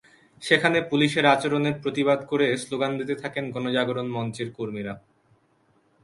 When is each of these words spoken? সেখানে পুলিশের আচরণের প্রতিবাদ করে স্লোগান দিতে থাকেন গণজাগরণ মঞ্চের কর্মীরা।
সেখানে 0.41 0.77
পুলিশের 0.81 1.25
আচরণের 1.25 1.75
প্রতিবাদ 1.83 2.19
করে 2.25 2.45
স্লোগান 2.57 2.91
দিতে 2.99 3.15
থাকেন 3.15 3.45
গণজাগরণ 3.51 4.07
মঞ্চের 4.11 4.49
কর্মীরা। 4.57 4.93